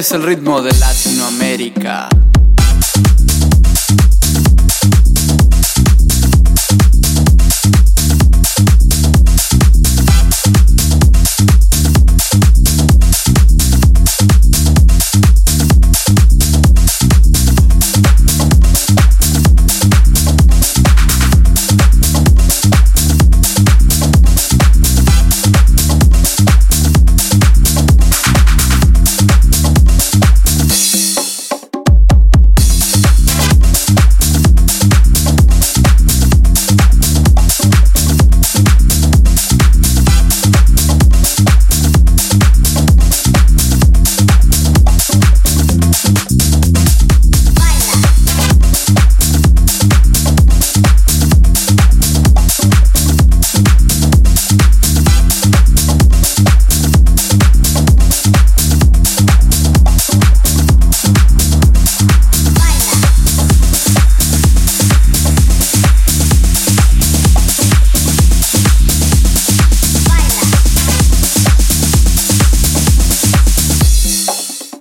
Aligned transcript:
es 0.00 0.12
el 0.12 0.22
ritmo 0.22 0.62
de 0.62 0.72
Latinoamérica. 0.78 1.09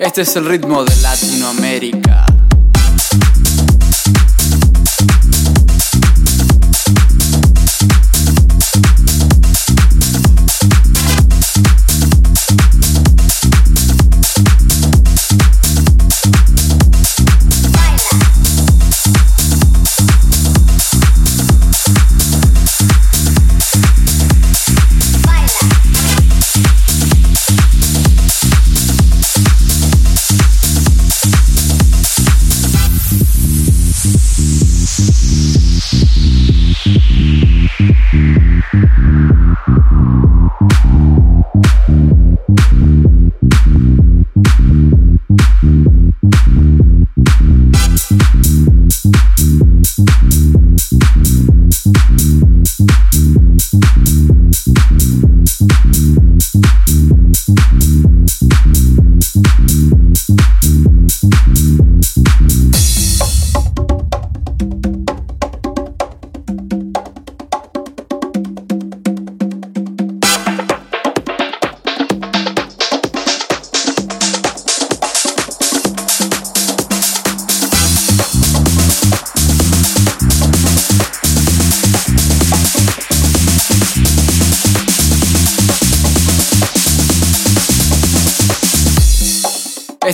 Este 0.09 0.23
es 0.23 0.35
el 0.37 0.45
ritmo 0.45 0.83
de 0.83 0.95
Latinoamérica. 1.03 2.08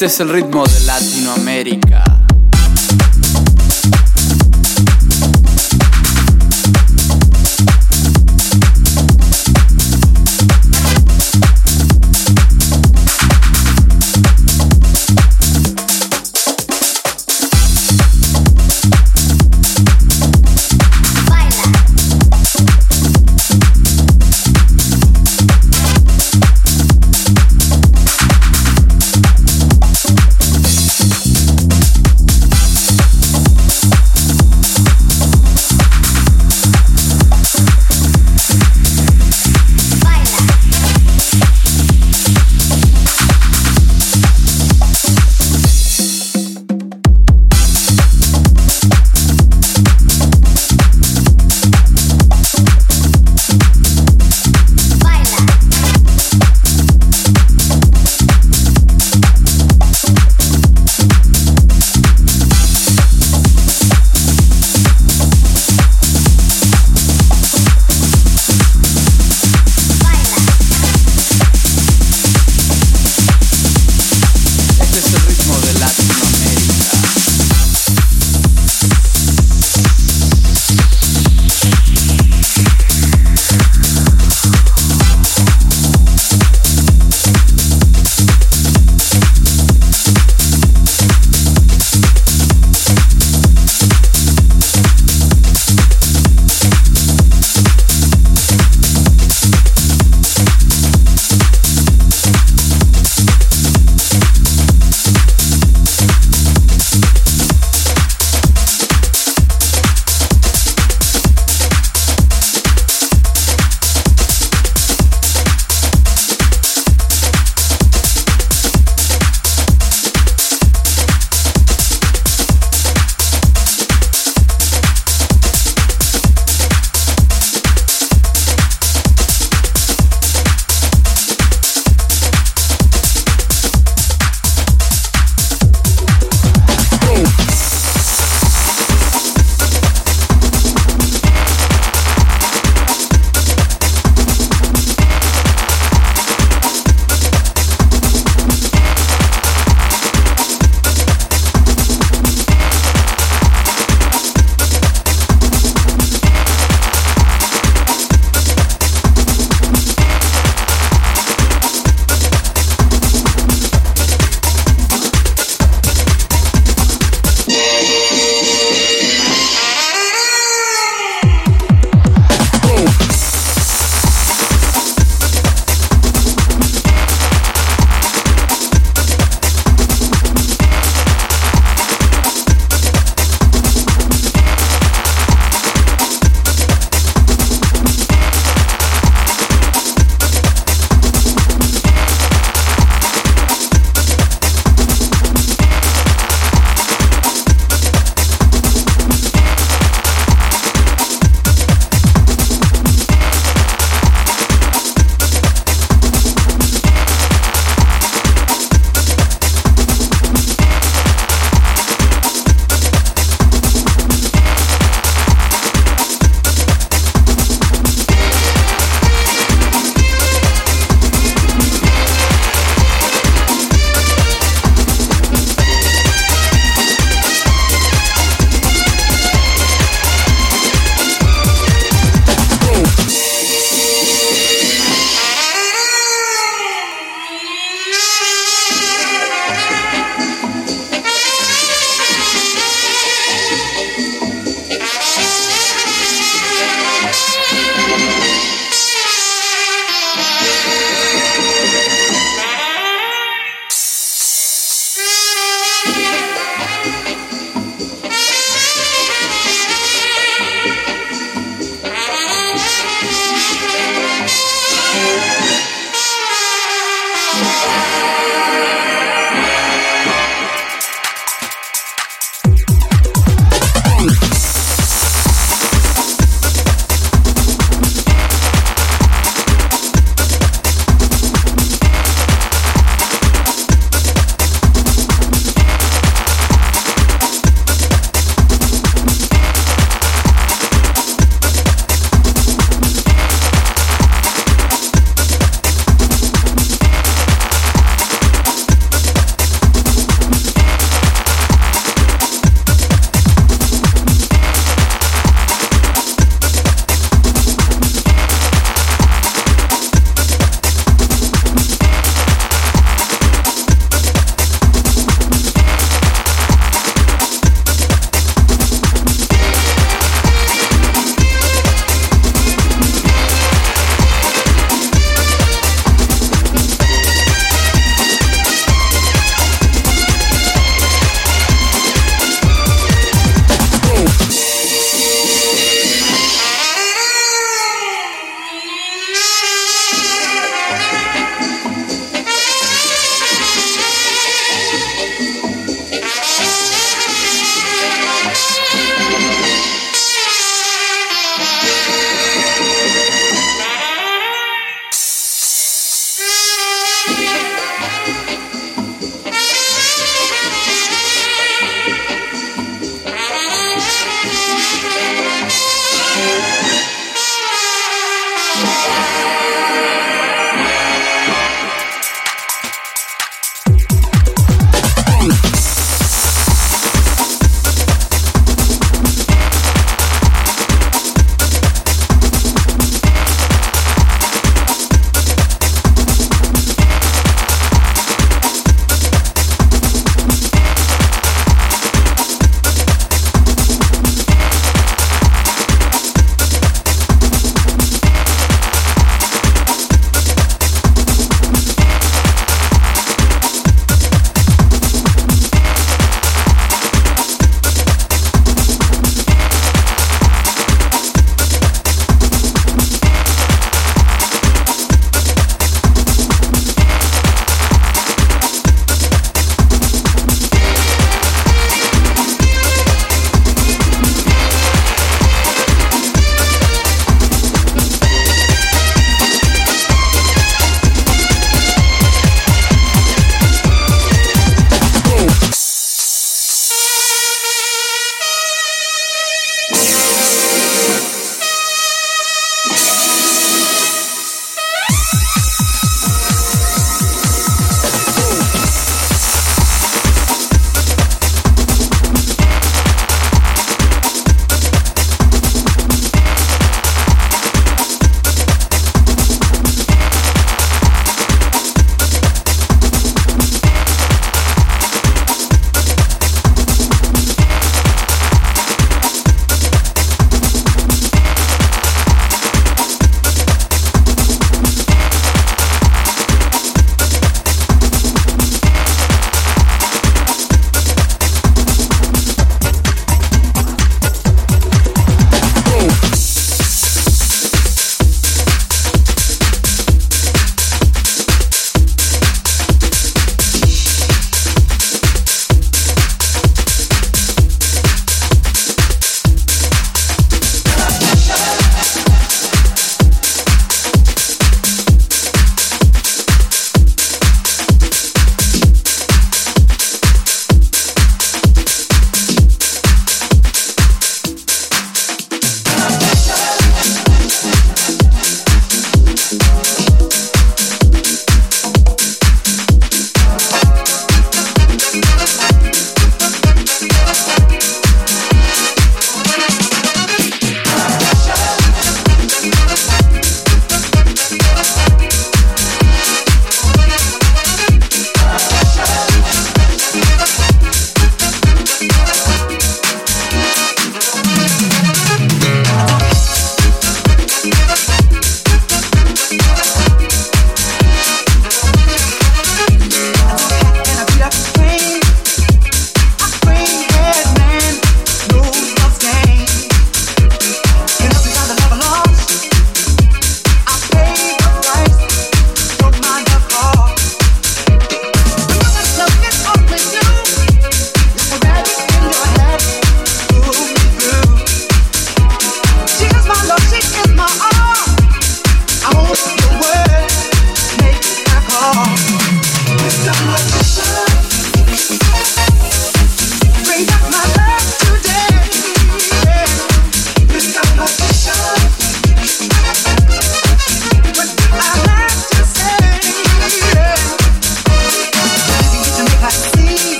Este 0.00 0.06
es 0.06 0.20
el 0.20 0.30
ritmo 0.30 0.64
de. 0.64 0.79